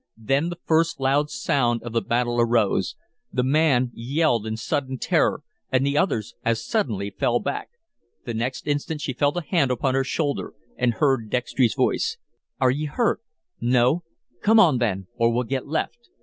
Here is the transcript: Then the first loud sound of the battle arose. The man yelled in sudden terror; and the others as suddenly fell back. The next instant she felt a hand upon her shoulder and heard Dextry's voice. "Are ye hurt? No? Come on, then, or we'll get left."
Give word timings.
Then 0.17 0.49
the 0.49 0.57
first 0.65 0.99
loud 0.99 1.29
sound 1.29 1.83
of 1.83 1.91
the 1.93 2.01
battle 2.01 2.41
arose. 2.41 2.95
The 3.31 3.43
man 3.43 3.91
yelled 3.93 4.47
in 4.47 4.57
sudden 4.57 4.97
terror; 4.97 5.43
and 5.71 5.85
the 5.85 5.95
others 5.95 6.33
as 6.43 6.65
suddenly 6.65 7.11
fell 7.11 7.39
back. 7.39 7.69
The 8.25 8.33
next 8.33 8.65
instant 8.67 9.01
she 9.01 9.13
felt 9.13 9.37
a 9.37 9.41
hand 9.43 9.69
upon 9.69 9.93
her 9.93 10.03
shoulder 10.03 10.55
and 10.75 10.95
heard 10.95 11.29
Dextry's 11.29 11.75
voice. 11.75 12.17
"Are 12.59 12.71
ye 12.71 12.85
hurt? 12.85 13.21
No? 13.59 14.03
Come 14.41 14.59
on, 14.59 14.79
then, 14.79 15.05
or 15.17 15.31
we'll 15.31 15.43
get 15.43 15.67
left." 15.67 15.99